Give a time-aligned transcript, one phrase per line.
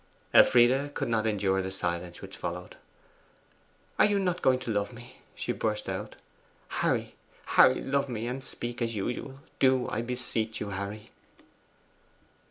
[0.33, 2.75] Elfride could not endure the silence which followed.
[3.99, 6.15] 'Are you not going to love me?' she burst out.
[6.69, 7.13] 'Harry,
[7.45, 9.41] Harry, love me, and speak as usual!
[9.59, 11.11] Do; I beseech you, Harry!